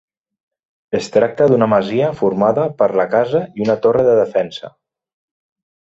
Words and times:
Es 0.99 1.09
tracta 1.17 1.47
d'una 1.51 1.67
masia 1.75 2.09
formada 2.23 2.65
per 2.81 2.89
la 3.01 3.07
casa 3.15 3.45
i 3.61 3.67
una 3.67 3.77
torre 3.87 4.07
de 4.09 4.17
defensa. 4.25 4.77